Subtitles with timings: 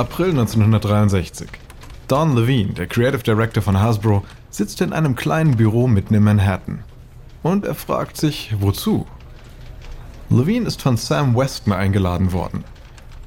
[0.00, 1.46] April 1963.
[2.08, 6.84] Don Levine, der Creative Director von Hasbro, sitzt in einem kleinen Büro mitten in Manhattan.
[7.42, 9.06] Und er fragt sich, wozu?
[10.30, 12.64] Levine ist von Sam Weston eingeladen worden.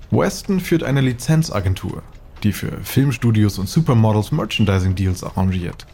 [0.09, 2.01] Weston führt eine Lizenzagentur,
[2.41, 5.85] die für Filmstudios und Supermodels Merchandising-Deals arrangiert.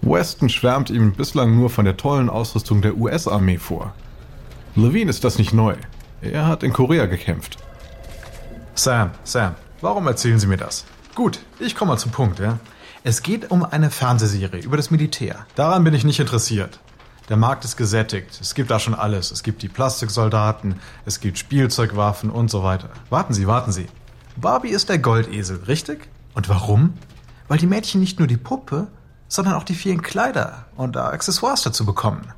[0.00, 3.92] Weston schwärmt ihm bislang nur von der tollen Ausrüstung der US-Armee vor.
[4.76, 5.74] Levine ist das nicht neu.
[6.22, 7.58] Er hat in Korea gekämpft.
[8.74, 10.84] Sam, Sam, warum erzählen Sie mir das?
[11.14, 12.58] Gut, ich komme mal zum Punkt, ja.
[13.02, 15.46] Es geht um eine Fernsehserie über das Militär.
[15.54, 16.80] Daran bin ich nicht interessiert.
[17.30, 18.38] Der Markt ist gesättigt.
[18.40, 19.30] Es gibt da schon alles.
[19.30, 22.90] Es gibt die Plastiksoldaten, es gibt Spielzeugwaffen und so weiter.
[23.08, 23.86] Warten Sie, warten Sie.
[24.36, 26.08] Barbie ist der Goldesel, richtig?
[26.34, 26.94] Und warum?
[27.48, 28.88] Weil die Mädchen nicht nur die Puppe,
[29.28, 32.32] sondern auch die vielen Kleider und Accessoires dazu bekommen.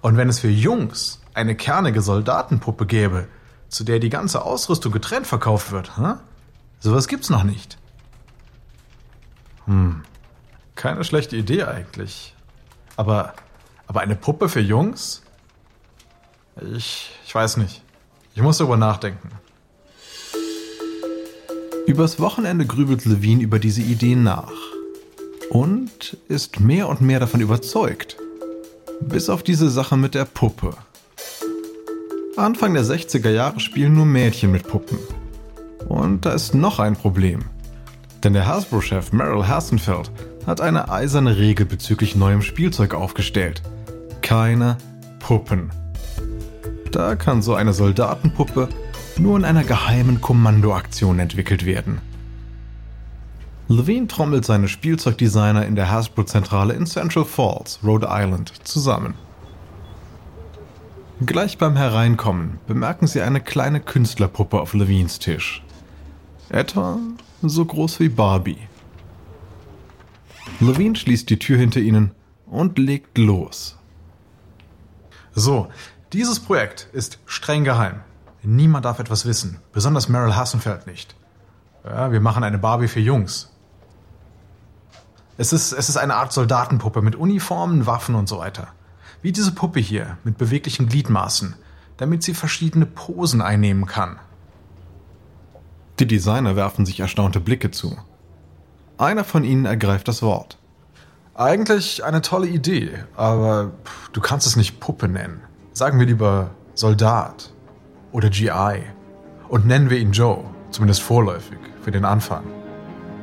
[0.00, 3.28] Und wenn es für Jungs eine kernige Soldatenpuppe gäbe,
[3.68, 6.18] zu der die ganze Ausrüstung getrennt verkauft wird, hm?
[6.82, 7.78] Sowas gibt's noch nicht.
[9.66, 10.02] Hm.
[10.74, 12.34] Keine schlechte Idee eigentlich.
[12.96, 13.34] Aber,
[13.86, 15.22] aber eine Puppe für Jungs?
[16.74, 17.82] Ich, ich weiß nicht.
[18.34, 19.30] Ich muss darüber nachdenken.
[21.86, 24.52] Übers Wochenende grübelt Levine über diese Idee nach.
[25.50, 28.16] Und ist mehr und mehr davon überzeugt.
[29.00, 30.76] Bis auf diese Sache mit der Puppe.
[32.36, 34.98] Anfang der 60er Jahre spielen nur Mädchen mit Puppen.
[35.88, 37.44] Und da ist noch ein Problem.
[38.22, 40.10] Denn der Hasbro-Chef Merrill Hassenfeld
[40.46, 43.62] hat eine eiserne Regel bezüglich neuem Spielzeug aufgestellt.
[44.20, 44.76] Keine
[45.18, 45.70] Puppen.
[46.90, 48.68] Da kann so eine Soldatenpuppe
[49.18, 52.00] nur in einer geheimen Kommandoaktion entwickelt werden.
[53.68, 59.14] Levine trommelt seine Spielzeugdesigner in der Hasbro-Zentrale in Central Falls, Rhode Island, zusammen.
[61.24, 65.62] Gleich beim Hereinkommen bemerken sie eine kleine Künstlerpuppe auf Levines Tisch.
[66.52, 66.98] Etwa
[67.40, 68.58] so groß wie Barbie.
[70.60, 72.10] Levine schließt die Tür hinter ihnen
[72.44, 73.78] und legt los.
[75.34, 75.68] So,
[76.12, 78.00] dieses Projekt ist streng geheim.
[78.42, 81.14] Niemand darf etwas wissen, besonders Meryl Hassenfeld nicht.
[81.84, 83.50] Ja, wir machen eine Barbie für Jungs.
[85.38, 88.68] Es ist, es ist eine Art Soldatenpuppe mit Uniformen, Waffen und so weiter.
[89.22, 91.54] Wie diese Puppe hier mit beweglichen Gliedmaßen,
[91.96, 94.18] damit sie verschiedene Posen einnehmen kann.
[95.98, 97.96] Die Designer werfen sich erstaunte Blicke zu.
[98.98, 100.58] Einer von ihnen ergreift das Wort.
[101.34, 103.72] Eigentlich eine tolle Idee, aber
[104.12, 105.40] du kannst es nicht Puppe nennen.
[105.72, 107.52] Sagen wir lieber Soldat
[108.10, 108.82] oder GI.
[109.48, 112.44] Und nennen wir ihn Joe, zumindest vorläufig, für den Anfang.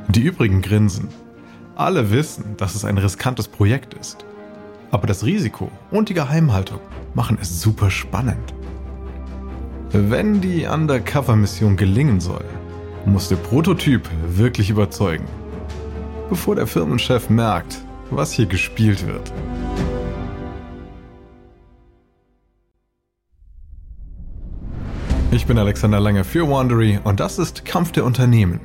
[0.10, 1.10] Die übrigen grinsen.
[1.76, 4.26] Alle wissen, dass es ein riskantes Projekt ist.
[4.92, 6.80] Aber das Risiko und die Geheimhaltung
[7.14, 8.54] machen es super spannend.
[9.92, 12.46] Wenn die Undercover-Mission gelingen soll,
[13.06, 15.26] muss der Prototyp wirklich überzeugen,
[16.30, 17.80] bevor der Firmenchef merkt,
[18.12, 19.32] was hier gespielt wird.
[25.32, 28.60] Ich bin Alexander Lange für Wandery und das ist Kampf der Unternehmen.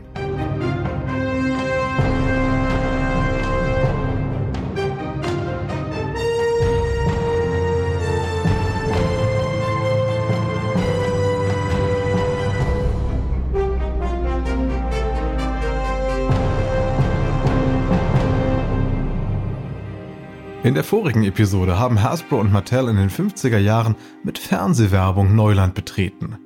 [20.64, 25.74] In der vorigen Episode haben Hasbro und Mattel in den 50er Jahren mit Fernsehwerbung Neuland
[25.74, 26.38] betreten.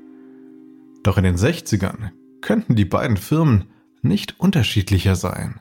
[1.05, 3.67] Doch in den 60ern könnten die beiden Firmen
[4.03, 5.61] nicht unterschiedlicher sein.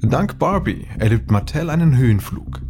[0.00, 2.62] Dank Barbie erlebt Mattel einen Höhenflug.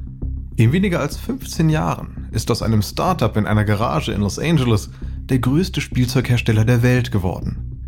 [0.56, 4.88] In weniger als 15 Jahren ist aus einem Startup in einer Garage in Los Angeles
[5.18, 7.82] der größte Spielzeughersteller der Welt geworden.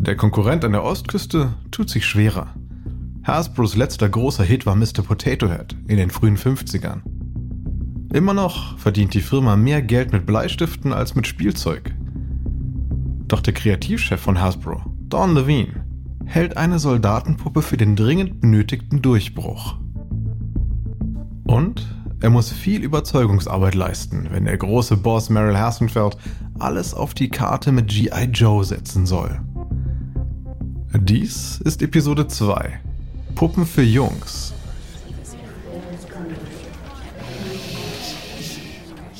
[0.00, 2.52] Der Konkurrent an der Ostküste tut sich schwerer.
[3.28, 5.02] Hasbros letzter großer Hit war Mr.
[5.06, 7.02] Potato Head in den frühen 50ern.
[8.10, 11.94] Immer noch verdient die Firma mehr Geld mit Bleistiften als mit Spielzeug.
[13.26, 14.80] Doch der Kreativchef von Hasbro,
[15.10, 15.84] Don Levine,
[16.24, 19.76] hält eine Soldatenpuppe für den dringend benötigten Durchbruch.
[21.44, 21.86] Und
[22.20, 26.16] er muss viel Überzeugungsarbeit leisten, wenn der große Boss Merrill Hassenfeld
[26.58, 28.24] alles auf die Karte mit G.I.
[28.32, 29.38] Joe setzen soll.
[30.94, 32.87] Dies ist Episode 2
[33.38, 34.52] Puppen für Jungs.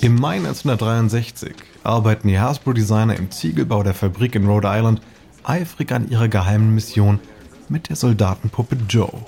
[0.01, 1.55] Im Mai 1963
[1.85, 5.03] arbeiten die Hasbro-Designer im Ziegelbau der Fabrik in Rhode Island
[5.45, 7.21] eifrig an ihrer geheimen Mission
[7.69, 9.25] mit der Soldatenpuppe Joe.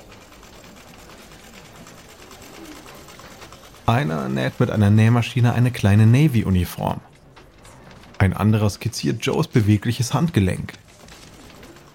[3.87, 7.01] Einer näht mit einer Nähmaschine eine kleine Navy-Uniform.
[8.19, 10.73] Ein anderer skizziert Joes bewegliches Handgelenk.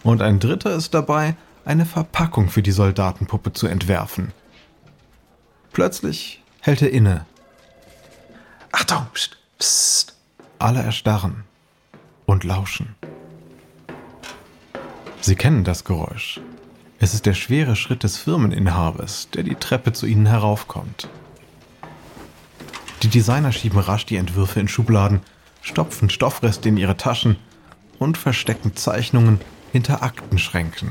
[0.03, 1.35] Und ein dritter ist dabei,
[1.65, 4.31] eine Verpackung für die Soldatenpuppe zu entwerfen.
[5.73, 7.25] Plötzlich hält er inne.
[8.71, 9.07] Achtung!
[9.13, 10.15] Psst, psst.
[10.57, 11.43] Alle erstarren
[12.25, 12.95] und lauschen.
[15.19, 16.39] Sie kennen das Geräusch.
[16.99, 21.09] Es ist der schwere Schritt des Firmeninhabers, der die Treppe zu ihnen heraufkommt.
[23.03, 25.21] Die Designer schieben rasch die Entwürfe in Schubladen,
[25.61, 27.35] stopfen Stoffreste in ihre Taschen
[27.99, 29.41] und verstecken Zeichnungen
[29.71, 30.89] hinter Aktenschränken.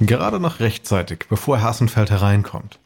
[0.00, 2.78] Gerade noch rechtzeitig, bevor Hassenfeld hereinkommt.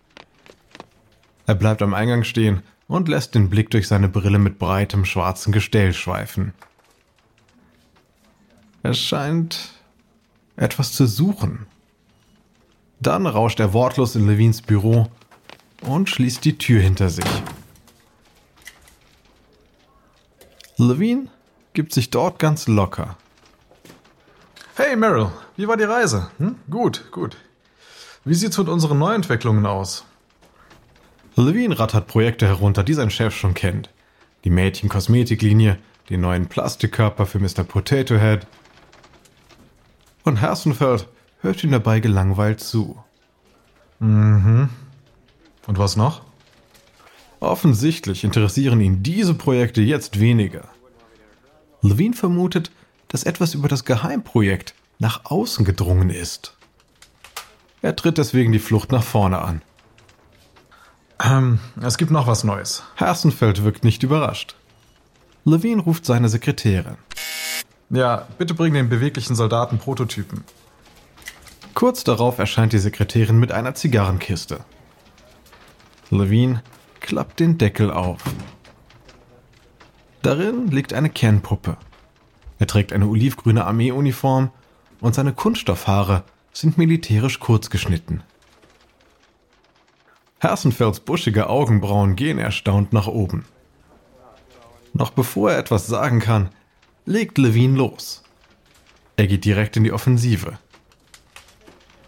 [1.47, 5.53] Er bleibt am Eingang stehen und lässt den Blick durch seine Brille mit breitem schwarzen
[5.53, 6.53] Gestell schweifen.
[8.83, 9.73] Er scheint
[10.57, 11.67] etwas zu suchen.
[13.01, 15.09] Dann rauscht er wortlos in Levins Büro
[15.83, 17.25] und schließt die Tür hinter sich.
[20.77, 21.29] Levine
[21.73, 23.17] gibt sich dort ganz locker.
[24.77, 26.31] Hey Meryl, wie war die Reise?
[26.38, 26.56] Hm?
[26.70, 27.37] Gut, gut.
[28.25, 30.05] Wie sieht's mit unseren Neuentwicklungen aus?
[31.37, 33.91] Levine rattert Projekte herunter, die sein Chef schon kennt.
[34.44, 37.64] Die Mädchen-Kosmetiklinie, den neuen Plastikkörper für Mr.
[37.64, 38.47] Potato Head.
[40.25, 41.08] Und Hersenfeld
[41.41, 43.03] hört ihm dabei gelangweilt zu.
[44.00, 44.69] Mhm.
[45.67, 46.23] Und was noch?
[47.38, 50.69] Offensichtlich interessieren ihn diese Projekte jetzt weniger.
[51.81, 52.70] Levine vermutet,
[53.08, 56.56] dass etwas über das Geheimprojekt nach außen gedrungen ist.
[57.82, 59.62] Er tritt deswegen die Flucht nach vorne an.
[61.23, 62.85] Ähm, es gibt noch was Neues.
[62.97, 64.55] Hersenfeld wirkt nicht überrascht.
[65.44, 66.97] Levine ruft seine Sekretärin.
[67.88, 70.44] Ja, bitte bring den beweglichen Soldaten Prototypen.
[71.75, 74.61] Kurz darauf erscheint die Sekretärin mit einer Zigarrenkiste.
[76.11, 76.62] Levine
[77.00, 78.23] klappt den Deckel auf.
[80.23, 81.79] Darin liegt eine Kernpuppe.
[82.58, 84.50] Er trägt eine olivgrüne Armeeuniform
[85.00, 88.23] und seine Kunststoffhaare sind militärisch kurz geschnitten.
[90.41, 93.44] Hersenfelds buschige Augenbrauen gehen erstaunt nach oben.
[94.93, 96.49] Noch bevor er etwas sagen kann,
[97.05, 98.23] legt Levine los.
[99.17, 100.58] Er geht direkt in die Offensive.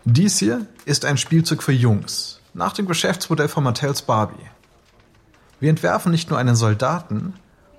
[0.05, 4.47] Dies hier ist ein Spielzeug für Jungs, nach dem Geschäftsmodell von Mattels Barbie.
[5.61, 7.35] Wir entwerfen nicht nur einen Soldaten,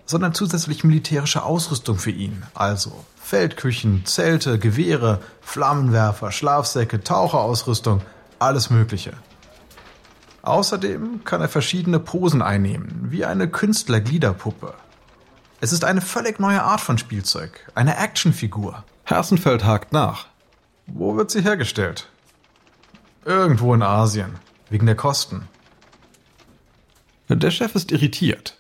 [0.06, 8.02] sondern zusätzlich militärische Ausrüstung für ihn, also Feldküchen, Zelte, Gewehre, Flammenwerfer, Schlafsäcke, Taucherausrüstung,
[8.40, 9.14] alles Mögliche.
[10.42, 14.74] Außerdem kann er verschiedene Posen einnehmen, wie eine Künstlergliederpuppe.
[15.62, 18.84] Es ist eine völlig neue Art von Spielzeug, eine Actionfigur.
[19.06, 20.28] Hersenfeld hakt nach.
[20.86, 22.10] Wo wird sie hergestellt?
[23.24, 24.36] Irgendwo in Asien,
[24.70, 25.48] wegen der Kosten.
[27.30, 28.58] Der Chef ist irritiert.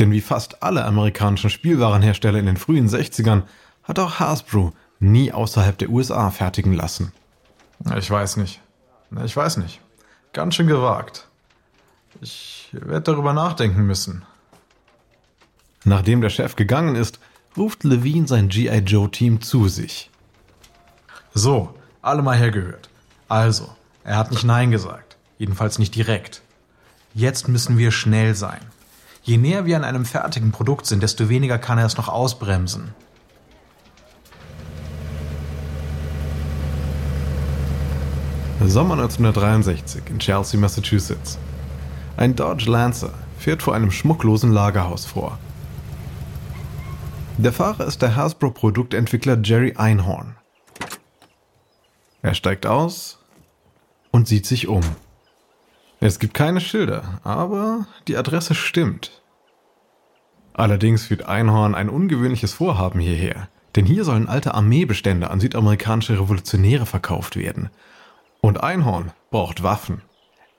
[0.00, 3.42] Denn wie fast alle amerikanischen Spielwarenhersteller in den frühen 60ern
[3.82, 7.12] hat auch Hasbro nie außerhalb der USA fertigen lassen.
[7.98, 8.60] Ich weiß nicht.
[9.24, 9.80] Ich weiß nicht.
[10.32, 11.28] Ganz schön gewagt.
[12.22, 14.22] Ich werde darüber nachdenken müssen.
[15.84, 17.18] Nachdem der Chef gegangen ist,
[17.56, 18.78] ruft Levine sein G.I.
[18.78, 20.10] Joe-Team zu sich.
[21.34, 22.88] So, alle mal hergehört.
[23.28, 23.68] Also,
[24.04, 25.18] er hat nicht Nein gesagt.
[25.36, 26.40] Jedenfalls nicht direkt.
[27.12, 28.60] Jetzt müssen wir schnell sein.
[29.22, 32.94] Je näher wir an einem fertigen Produkt sind, desto weniger kann er es noch ausbremsen.
[38.66, 41.38] Sommer 1963 in Chelsea, Massachusetts.
[42.16, 45.38] Ein Dodge Lancer fährt vor einem schmucklosen Lagerhaus vor.
[47.38, 50.36] Der Fahrer ist der Hasbro-Produktentwickler Jerry Einhorn.
[52.20, 53.18] Er steigt aus
[54.10, 54.82] und sieht sich um.
[56.02, 59.22] Es gibt keine Schilder, aber die Adresse stimmt.
[60.54, 66.86] Allerdings führt Einhorn ein ungewöhnliches Vorhaben hierher, denn hier sollen alte Armeebestände an südamerikanische Revolutionäre
[66.86, 67.68] verkauft werden.
[68.40, 70.00] Und Einhorn braucht Waffen.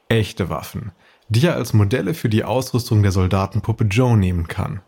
[0.10, 0.92] Echte Waffen,
[1.30, 4.82] die er als Modelle für die Ausrüstung der Soldatenpuppe Joe nehmen kann.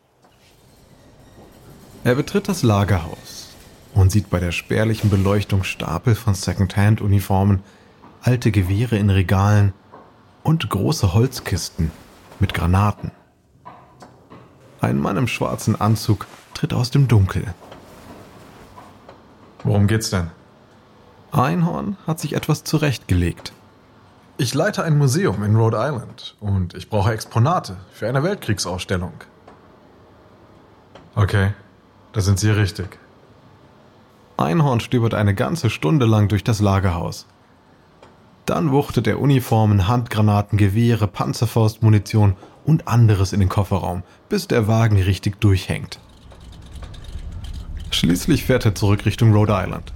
[2.04, 3.56] Er betritt das Lagerhaus
[3.94, 7.62] und sieht bei der spärlichen Beleuchtung Stapel von Secondhand-Uniformen,
[8.22, 9.74] alte Gewehre in Regalen
[10.44, 11.92] und große Holzkisten
[12.40, 13.12] mit Granaten.
[14.82, 17.54] Ein Mann im schwarzen Anzug tritt aus dem Dunkel.
[19.64, 20.30] Worum geht's denn?
[21.32, 23.54] Einhorn hat sich etwas zurechtgelegt.
[24.38, 29.14] Ich leite ein Museum in Rhode Island und ich brauche Exponate für eine Weltkriegsausstellung.
[31.16, 31.54] Okay,
[32.12, 33.00] da sind Sie richtig.
[34.38, 37.28] Einhorn stöbert eine ganze Stunde lang durch das Lagerhaus.
[38.46, 42.36] Dann wuchtet er Uniformen, Handgranaten, Gewehre, Panzerfaustmunition
[42.66, 46.00] und anderes in den Kofferraum, bis der Wagen richtig durchhängt.
[47.92, 49.94] Schließlich fährt er zurück Richtung Rhode Island.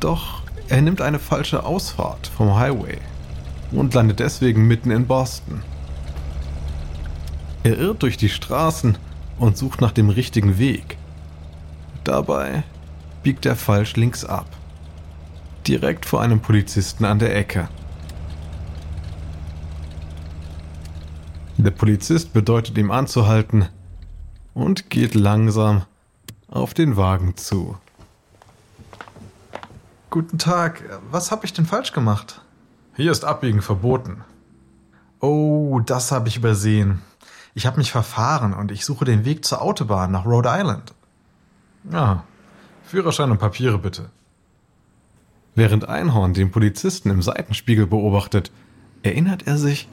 [0.00, 2.98] Doch er nimmt eine falsche Ausfahrt vom Highway
[3.72, 5.62] und landet deswegen mitten in Boston.
[7.62, 8.96] Er irrt durch die Straßen
[9.38, 10.98] und sucht nach dem richtigen Weg.
[12.04, 12.62] Dabei
[13.22, 14.46] biegt er falsch links ab.
[15.66, 17.68] Direkt vor einem Polizisten an der Ecke.
[21.56, 23.68] Der Polizist bedeutet ihm anzuhalten
[24.54, 25.82] und geht langsam
[26.48, 27.76] auf den Wagen zu.
[30.10, 32.42] Guten Tag, was habe ich denn falsch gemacht?
[32.94, 34.22] Hier ist Abbiegen verboten.
[35.20, 37.02] Oh, das habe ich übersehen.
[37.54, 40.94] Ich habe mich verfahren und ich suche den Weg zur Autobahn nach Rhode Island.
[41.90, 42.22] Ja,
[42.84, 44.10] Führerschein und Papiere bitte.
[45.56, 48.52] Während Einhorn den Polizisten im Seitenspiegel beobachtet,
[49.02, 49.88] erinnert er sich,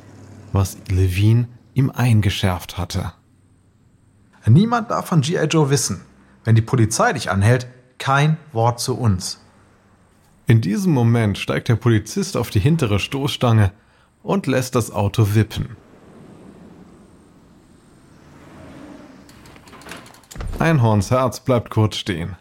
[0.52, 3.14] was Levine ihm eingeschärft hatte.
[4.46, 5.46] Niemand darf von G.I.
[5.46, 6.02] Joe wissen.
[6.44, 7.68] Wenn die Polizei dich anhält,
[7.98, 9.40] kein Wort zu uns.
[10.48, 13.72] In diesem Moment steigt der Polizist auf die hintere Stoßstange
[14.22, 15.78] und lässt das Auto wippen.
[20.60, 22.36] Einhorns Herz bleibt kurz stehen.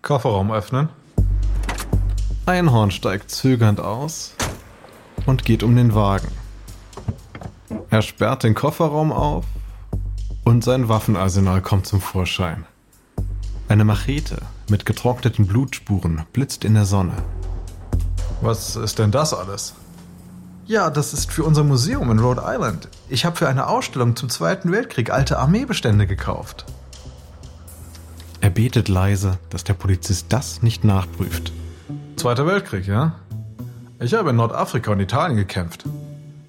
[0.00, 0.88] Kofferraum öffnen.
[2.44, 4.34] Einhorn steigt zögernd aus
[5.26, 6.26] und geht um den Wagen.
[7.88, 9.44] Er sperrt den Kofferraum auf
[10.44, 12.66] und sein Waffenarsenal kommt zum Vorschein.
[13.68, 17.12] Eine Machete mit getrockneten Blutspuren blitzt in der Sonne.
[18.40, 19.74] Was ist denn das alles?
[20.66, 22.88] Ja, das ist für unser Museum in Rhode Island.
[23.08, 26.64] Ich habe für eine Ausstellung zum Zweiten Weltkrieg alte Armeebestände gekauft.
[28.40, 31.52] Er betet leise, dass der Polizist das nicht nachprüft.
[32.22, 33.16] Zweiter Weltkrieg, ja?
[33.98, 35.82] Ich habe in Nordafrika und Italien gekämpft.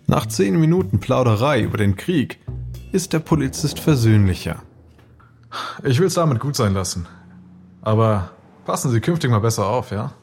[0.05, 2.37] Nach zehn Minuten Plauderei über den Krieg
[2.91, 4.61] ist der Polizist versöhnlicher.
[5.83, 7.07] Ich will es damit gut sein lassen.
[7.81, 8.29] Aber
[8.65, 10.13] passen Sie künftig mal besser auf, ja?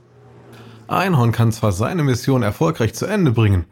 [0.86, 3.64] Einhorn kann zwar seine Mission erfolgreich zu Ende bringen,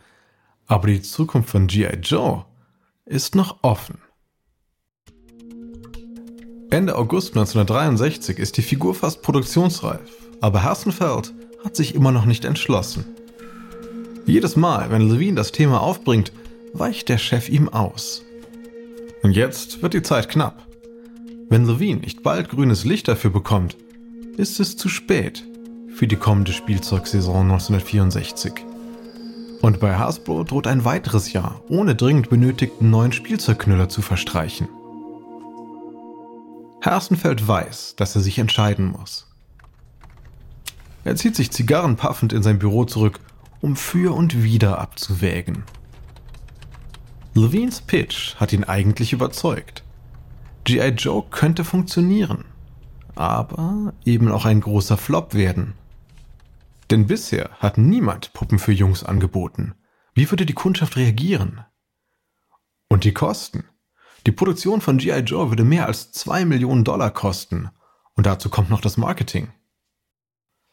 [0.67, 1.99] aber die Zukunft von G.I.
[2.03, 2.45] Joe
[3.05, 3.99] ist noch offen.
[6.71, 11.35] Ende August 1963 ist die Figur fast produktionsreif, aber Hassenfeld
[11.65, 13.05] hat sich immer noch nicht entschlossen.
[14.27, 16.33] Jedes Mal, wenn Levine das Thema aufbringt,
[16.73, 18.23] weicht der Chef ihm aus.
[19.23, 20.67] Und jetzt wird die Zeit knapp.
[21.49, 23.77] Wenn Levine nicht bald grünes Licht dafür bekommt,
[24.37, 25.45] ist es zu spät
[25.95, 28.53] für die kommende Spielzeugsaison 1964.
[29.61, 34.69] Und bei Hasbro droht ein weiteres Jahr ohne dringend benötigten neuen Spielzeugknüller zu verstreichen.
[36.81, 39.28] Hersenfeld weiß, dass er sich entscheiden muss.
[41.09, 43.21] Er zieht sich zigarrenpaffend in sein Büro zurück,
[43.63, 45.65] um für und wider abzuwägen.
[47.33, 49.85] Levines Pitch hat ihn eigentlich überzeugt.
[50.65, 50.89] G.I.
[50.89, 52.45] Joe könnte funktionieren,
[53.15, 55.73] aber eben auch ein großer Flop werden.
[56.91, 59.73] Denn bisher hat niemand Puppen für Jungs angeboten.
[60.13, 61.65] Wie würde die Kundschaft reagieren?
[62.91, 63.65] Und die Kosten?
[64.27, 65.21] Die Produktion von G.I.
[65.21, 67.71] Joe würde mehr als 2 Millionen Dollar kosten.
[68.15, 69.49] Und dazu kommt noch das Marketing.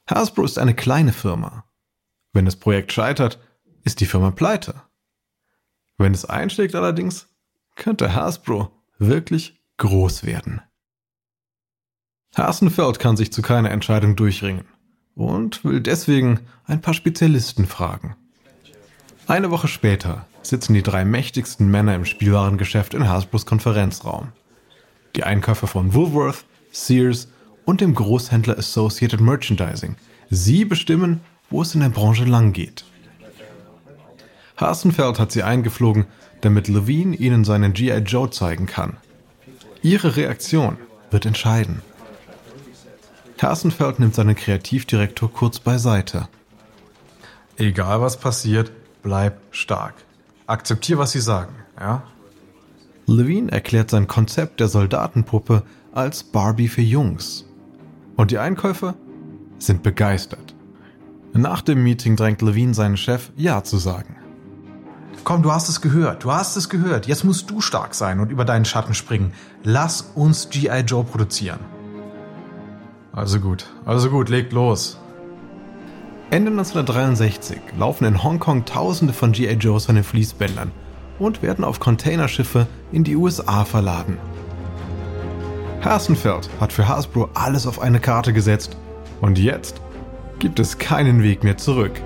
[0.08, 1.66] Hasbro ist eine kleine Firma.
[2.32, 3.40] Wenn das Projekt scheitert,
[3.84, 4.82] ist die Firma pleite.
[5.98, 7.28] Wenn es einschlägt allerdings,
[7.76, 10.62] könnte Hasbro wirklich groß werden.
[12.36, 14.66] Hasenfeld kann sich zu keiner Entscheidung durchringen
[15.16, 18.16] und will deswegen ein paar Spezialisten fragen.
[19.28, 24.34] Eine Woche später sitzen die drei mächtigsten Männer im Spielwarengeschäft in Hasbros Konferenzraum.
[25.16, 27.30] Die Einkäufer von Woolworth, Sears
[27.66, 29.96] und dem Großhändler Associated Merchandising.
[30.30, 32.86] Sie bestimmen, wo es in der Branche lang geht.
[34.58, 36.06] Hasenfeld hat sie eingeflogen,
[36.42, 37.98] damit Levine ihnen seinen G.I.
[38.00, 38.98] Joe zeigen kann.
[39.82, 40.78] Ihre Reaktion
[41.12, 41.82] wird entscheiden.
[43.42, 46.28] Hasenfeld nimmt seinen Kreativdirektor kurz beiseite.
[47.58, 48.72] Egal was passiert,
[49.04, 49.94] bleib stark.
[50.48, 52.04] Akzeptier, was sie sagen, ja?
[53.06, 57.46] Levine erklärt sein Konzept der Soldatenpuppe als Barbie für Jungs.
[58.16, 58.96] Und die Einkäufer
[59.60, 60.56] sind begeistert.
[61.34, 64.16] Nach dem Meeting drängt Levine seinen Chef, Ja zu sagen.
[65.26, 67.08] Komm, du hast es gehört, du hast es gehört.
[67.08, 69.34] Jetzt musst du stark sein und über deinen Schatten springen.
[69.64, 70.82] Lass uns G.I.
[70.82, 71.60] Joe produzieren.
[73.12, 75.00] Also gut, also gut, legt los.
[76.30, 79.54] Ende 1963 laufen in Hongkong Tausende von G.I.
[79.54, 80.72] Joes von den Fließbändern
[81.20, 84.18] und werden auf Containerschiffe in die USA verladen.
[85.86, 88.76] Hasenfeld hat für Hasbro alles auf eine Karte gesetzt
[89.22, 89.80] und jetzt
[90.40, 92.02] gibt es keinen Weg mehr zurück.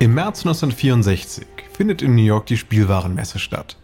[0.00, 3.76] Im März 1964 findet in New York die Spielwarenmesse statt.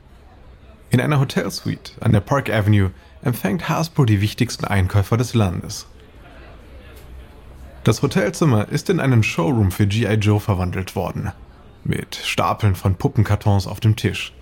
[0.91, 5.87] In einer Hotelsuite an der Park Avenue empfängt Hasbro die wichtigsten Einkäufer des Landes.
[7.83, 10.15] Das Hotelzimmer ist in einen Showroom für G.I.
[10.15, 11.33] Joe verwandelt worden,
[11.85, 14.33] mit Stapeln von Puppenkartons auf dem Tisch.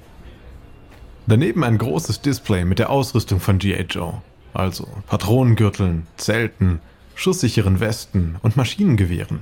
[1.26, 3.86] Daneben ein großes Display mit der Ausrüstung von G.I.
[3.88, 4.20] Joe,
[4.52, 6.80] also Patronengürteln, Zelten,
[7.14, 9.40] schusssicheren Westen und Maschinengewehren.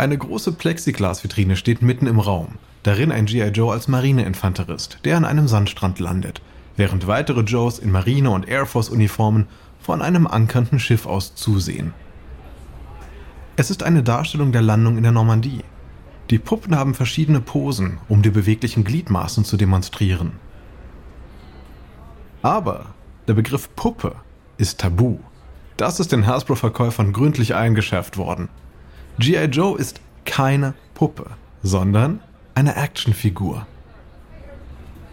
[0.00, 2.54] Eine große Plexiglasvitrine steht mitten im Raum,
[2.84, 3.48] darin ein G.I.
[3.48, 6.40] Joe als Marineinfanterist, der an einem Sandstrand landet,
[6.78, 9.46] während weitere Joes in Marine- und Air Force-Uniformen
[9.78, 11.92] von einem ankernden Schiff aus zusehen.
[13.56, 15.64] Es ist eine Darstellung der Landung in der Normandie.
[16.30, 20.32] Die Puppen haben verschiedene Posen, um die beweglichen Gliedmaßen zu demonstrieren.
[22.40, 22.86] Aber
[23.28, 24.14] der Begriff Puppe
[24.56, 25.18] ist tabu.
[25.76, 28.48] Das ist den Hasbro-Verkäufern gründlich eingeschärft worden.
[29.20, 29.44] G.I.
[29.44, 31.26] Joe ist keine Puppe,
[31.62, 32.20] sondern
[32.54, 33.66] eine Actionfigur.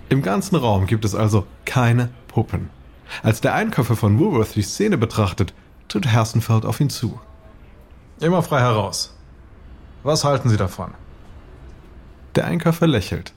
[0.07, 2.69] Im ganzen Raum gibt es also keine Puppen.
[3.21, 5.53] Als der Einkäufer von Woolworth die Szene betrachtet,
[5.89, 7.19] tritt Hersenfeld auf ihn zu.
[8.21, 9.13] Immer frei heraus.
[10.03, 10.93] Was halten Sie davon?
[12.35, 13.33] Der Einkäufer lächelt.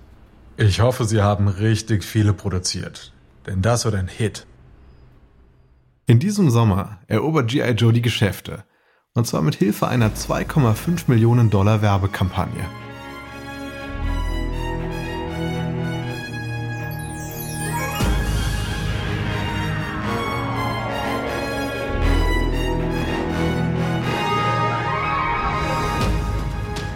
[0.57, 3.13] Ich hoffe, Sie haben richtig viele produziert.
[3.45, 4.47] Denn das wird ein Hit.
[6.07, 7.73] In diesem Sommer erobert G.I.
[7.73, 8.63] Joe die Geschäfte.
[9.15, 12.65] Und zwar mit Hilfe einer 2,5 Millionen Dollar Werbekampagne.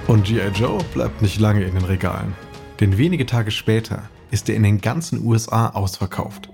[0.07, 0.51] Und G.I.
[0.55, 2.37] Joe bleibt nicht lange in den Regalen.
[2.79, 6.49] Denn wenige Tage später ist er in den ganzen USA ausverkauft.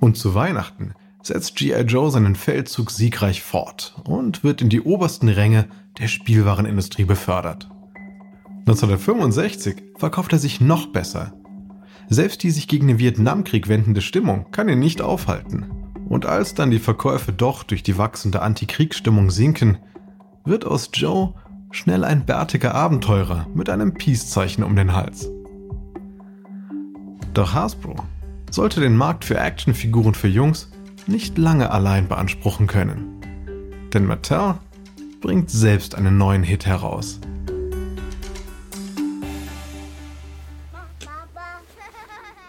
[0.00, 0.94] Und zu Weihnachten
[1.28, 1.82] setzt G.I.
[1.82, 5.66] Joe seinen Feldzug siegreich fort und wird in die obersten Ränge
[5.98, 7.68] der Spielwarenindustrie befördert.
[8.60, 11.32] 1965 verkauft er sich noch besser.
[12.08, 15.66] Selbst die sich gegen den Vietnamkrieg wendende Stimmung kann ihn nicht aufhalten.
[16.08, 19.78] Und als dann die Verkäufe doch durch die wachsende Antikriegsstimmung sinken,
[20.44, 21.34] wird aus Joe
[21.70, 25.30] schnell ein bärtiger Abenteurer mit einem Peace-Zeichen um den Hals.
[27.34, 27.96] Doch Hasbro
[28.50, 30.70] sollte den Markt für Actionfiguren für Jungs
[31.08, 33.88] nicht lange allein beanspruchen können.
[33.92, 34.54] Denn Mattel
[35.20, 37.20] bringt selbst einen neuen Hit heraus.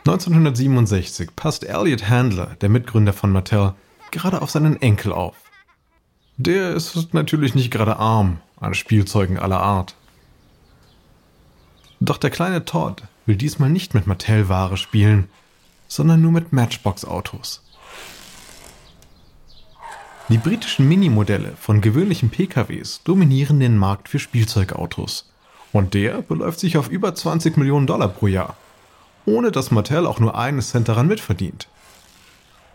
[0.06, 3.74] ...1967 passt Elliot Handler, der Mitgründer von Mattel,
[4.10, 5.36] gerade auf seinen Enkel auf.
[6.38, 9.96] Der ist natürlich nicht gerade arm an Spielzeugen aller Art.
[12.00, 15.30] Doch der kleine Todd will diesmal nicht mit Mattel-Ware spielen,
[15.88, 17.62] sondern nur mit Matchbox-Autos.
[20.30, 25.28] Die britischen Minimodelle von gewöhnlichen PKWs dominieren den Markt für Spielzeugautos.
[25.74, 28.56] Und der beläuft sich auf über 20 Millionen Dollar pro Jahr,
[29.26, 31.68] ohne dass Mattel auch nur einen Cent daran mitverdient.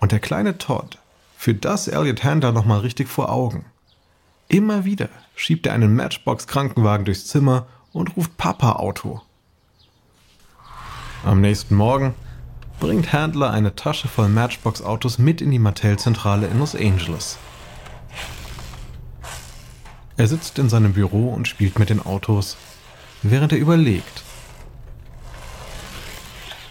[0.01, 0.99] Und der kleine Todd
[1.37, 3.65] führt das Elliot Handler nochmal richtig vor Augen.
[4.49, 9.23] Immer wieder schiebt er einen Matchbox-Krankenwagen durchs Zimmer und ruft Papa Auto.
[11.25, 12.15] Am nächsten Morgen
[12.81, 17.39] bringt Handler eine Tasche voll Matchbox-Autos mit in die Mattel-Zentrale in Los Angeles.
[20.17, 22.57] Er sitzt in seinem Büro und spielt mit den Autos,
[23.23, 24.23] während er überlegt.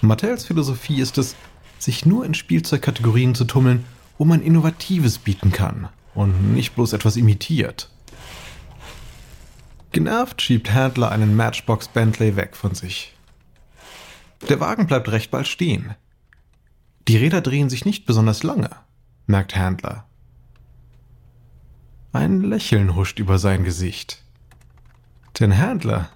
[0.02, 1.36] Mattels Philosophie ist es,
[1.80, 3.86] sich nur in Spielzeugkategorien zu tummeln,
[4.18, 7.90] wo man Innovatives bieten kann und nicht bloß etwas imitiert.
[9.92, 13.13] Genervt schiebt Handler einen Matchbox Bentley weg von sich.
[14.50, 15.96] Der Wagen bleibt recht bald stehen.
[17.08, 18.70] Die Räder drehen sich nicht besonders lange,
[19.26, 20.06] merkt Handler.
[22.12, 24.22] Ein Lächeln huscht über sein Gesicht.
[25.40, 26.10] Denn Handler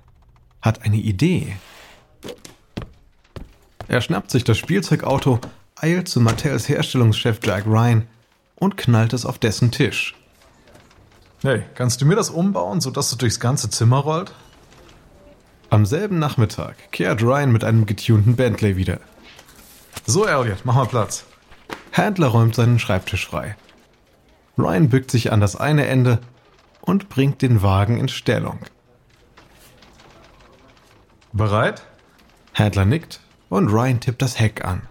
[0.62, 1.58] hat eine Idee.
[3.88, 5.40] Er schnappt sich das Spielzeugauto,
[5.76, 8.08] eilt zu Mattels Herstellungschef Jack Ryan
[8.56, 10.16] und knallt es auf dessen Tisch.
[11.42, 14.34] Hey, kannst du mir das umbauen, sodass es durchs ganze Zimmer rollt?
[15.70, 19.02] Am selben Nachmittag kehrt Ryan mit einem getunten Bentley wieder.
[20.06, 21.26] So, Elliot, mach mal Platz.
[21.92, 23.58] Handler räumt seinen Schreibtisch frei.
[24.58, 26.20] Ryan bückt sich an das eine Ende
[26.80, 28.60] und bringt den Wagen in Stellung.
[31.34, 31.84] Bereit?
[32.54, 34.84] Handler nickt und Ryan tippt das Heck an.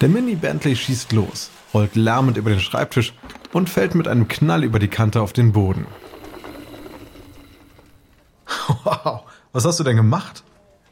[0.00, 3.12] Der Mini Bentley schießt los, rollt lärmend über den Schreibtisch
[3.52, 5.86] und fällt mit einem Knall über die Kante auf den Boden.
[8.70, 10.44] Wow, was hast du denn gemacht?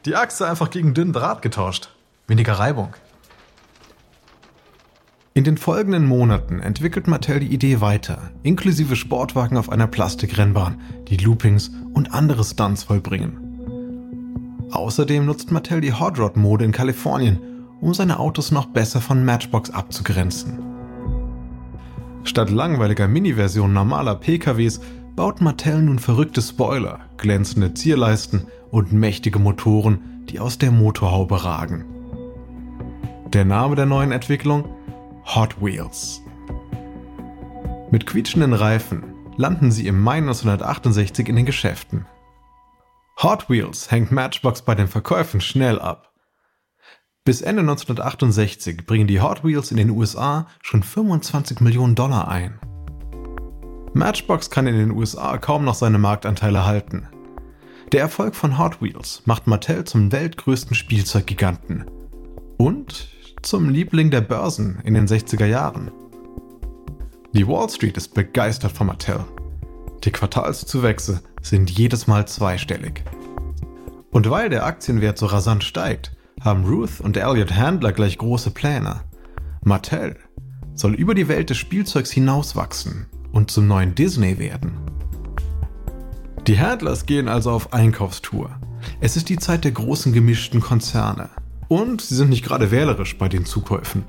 [0.05, 1.89] Die Achse einfach gegen dünnen Draht getauscht.
[2.27, 2.93] Weniger Reibung.
[5.33, 11.17] In den folgenden Monaten entwickelt Mattel die Idee weiter, inklusive Sportwagen auf einer Plastikrennbahn, die
[11.17, 14.67] Loopings und andere Stunts vollbringen.
[14.71, 17.39] Außerdem nutzt Mattel die Hot Rod Mode in Kalifornien,
[17.79, 20.59] um seine Autos noch besser von Matchbox abzugrenzen.
[22.25, 24.81] Statt langweiliger Mini-Versionen normaler PKWs
[25.15, 31.85] baut Mattel nun verrückte Spoiler, glänzende Zierleisten und mächtige Motoren, die aus der Motorhaube ragen.
[33.27, 34.65] Der Name der neuen Entwicklung?
[35.35, 36.21] Hot Wheels.
[37.91, 39.03] Mit quietschenden Reifen
[39.37, 42.05] landen sie im Mai 1968 in den Geschäften.
[43.21, 46.13] Hot Wheels hängt Matchbox bei den Verkäufen schnell ab.
[47.25, 52.59] Bis Ende 1968 bringen die Hot Wheels in den USA schon 25 Millionen Dollar ein.
[53.93, 57.07] Matchbox kann in den USA kaum noch seine Marktanteile halten.
[57.91, 61.85] Der Erfolg von Hot Wheels macht Mattel zum weltgrößten Spielzeuggiganten
[62.57, 63.09] und
[63.41, 65.89] zum Liebling der Börsen in den 60er Jahren.
[67.33, 69.25] Die Wall Street ist begeistert von Mattel.
[70.03, 73.03] Die Quartalszuwächse sind jedes Mal zweistellig.
[74.11, 79.01] Und weil der Aktienwert so rasant steigt, haben Ruth und Elliot Handler gleich große Pläne.
[79.63, 80.15] Mattel
[80.75, 84.73] soll über die Welt des Spielzeugs hinauswachsen und zum neuen Disney werden.
[86.47, 88.49] Die Handlers gehen also auf Einkaufstour.
[89.01, 91.29] Es ist die Zeit der großen gemischten Konzerne.
[91.67, 94.03] Und sie sind nicht gerade wählerisch bei den Zukäufen.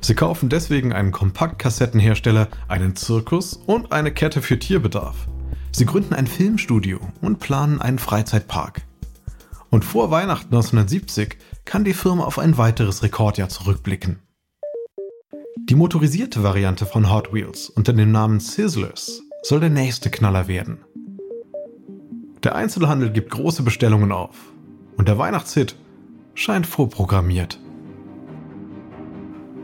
[0.00, 5.28] Sie kaufen deswegen einen Kompaktkassettenhersteller, einen Zirkus und eine Kette für Tierbedarf.
[5.72, 8.82] Sie gründen ein Filmstudio und planen einen Freizeitpark.
[9.70, 14.20] Und vor Weihnachten 1970 kann die Firma auf ein weiteres Rekordjahr zurückblicken.
[15.56, 20.78] Die motorisierte Variante von Hot Wheels unter dem Namen Sizzlers soll der nächste Knaller werden.
[22.42, 24.52] Der Einzelhandel gibt große Bestellungen auf
[24.96, 25.76] und der Weihnachtshit
[26.34, 27.60] scheint vorprogrammiert.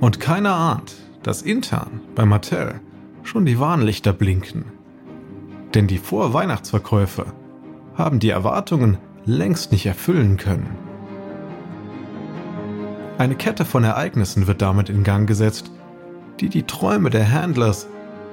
[0.01, 2.81] Und keiner ahnt, dass intern bei Mattel
[3.25, 4.67] schon die Warnlichter blinken.
[5.75, 7.27] Denn die Vorweihnachtsverkäufe
[7.95, 10.71] haben die Erwartungen längst nicht erfüllen können.
[13.19, 15.71] Eine Kette von Ereignissen wird damit in Gang gesetzt,
[16.41, 17.87] die die Träume der Handlers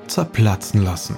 [0.07, 1.17] zerplatzen lassen.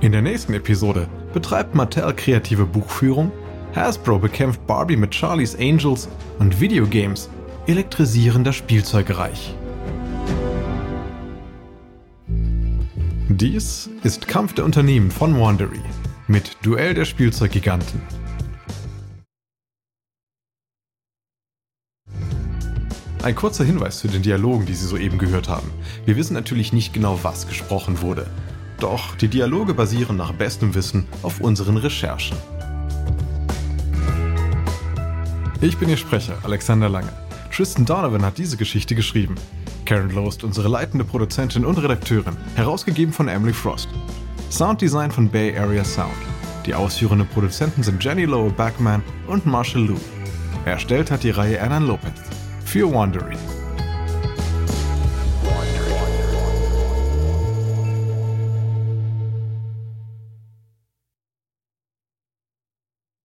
[0.00, 3.32] In der nächsten Episode betreibt Mattel kreative Buchführung
[3.74, 7.28] Hasbro bekämpft Barbie mit Charlie's Angels und Videogames
[7.66, 9.54] elektrisieren das Spielzeugreich.
[13.28, 15.80] Dies ist Kampf der Unternehmen von Wandery
[16.28, 18.00] mit Duell der Spielzeuggiganten.
[23.24, 25.70] Ein kurzer Hinweis zu den Dialogen, die Sie soeben gehört haben.
[26.04, 28.26] Wir wissen natürlich nicht genau, was gesprochen wurde.
[28.80, 32.36] Doch die Dialoge basieren nach bestem Wissen auf unseren Recherchen.
[35.62, 37.08] Ich bin Ihr Sprecher, Alexander Lange.
[37.50, 39.36] Tristan Donovan hat diese Geschichte geschrieben.
[39.86, 43.88] Karen Loest, unsere leitende Produzentin und Redakteurin, herausgegeben von Emily Frost.
[44.50, 46.12] Sounddesign von Bay Area Sound.
[46.66, 49.96] Die ausführenden Produzenten sind Jenny Lowe Backman und Marshall Lou.
[50.66, 52.33] Erstellt hat die Reihe Ernan Lopez.
[52.74, 53.53] Für Wandering.